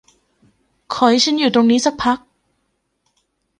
[0.93, 2.17] ขอให้ฉันอยู่ตรงนี้สักพัก